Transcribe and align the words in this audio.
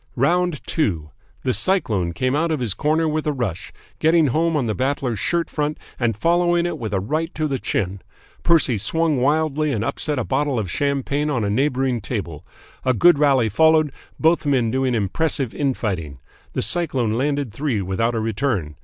"ROUND 0.15 0.65
TWO 0.65 1.11
"The 1.43 1.53
Cyclone 1.53 2.13
came 2.13 2.35
out 2.35 2.49
of 2.49 2.59
his 2.59 2.73
corner 2.73 3.07
with 3.07 3.27
a 3.27 3.31
rush, 3.31 3.71
getting 3.99 4.29
home 4.29 4.57
on 4.57 4.65
the 4.65 4.73
Battler's 4.73 5.19
shirt 5.19 5.47
front 5.47 5.77
and 5.99 6.17
following 6.17 6.65
it 6.65 6.71
up 6.71 6.79
with 6.79 6.91
a 6.91 6.99
right 6.99 7.31
to 7.35 7.47
the 7.47 7.59
chin. 7.59 8.01
Percy 8.41 8.79
swung 8.79 9.21
wildly 9.21 9.71
and 9.71 9.83
upset 9.85 10.17
a 10.17 10.23
bottle 10.23 10.57
of 10.57 10.71
champagne 10.71 11.29
on 11.29 11.43
a 11.43 11.51
neighbouring 11.51 12.01
table. 12.01 12.43
A 12.83 12.95
good 12.95 13.19
rally 13.19 13.47
followed, 13.47 13.91
both 14.19 14.43
men 14.43 14.71
doing 14.71 14.95
impressive 14.95 15.53
in 15.53 15.75
fighting. 15.75 16.17
The 16.53 16.63
Cyclone 16.63 17.13
landed 17.13 17.53
three 17.53 17.79
without 17.79 18.15
a 18.15 18.19
return. 18.19 18.77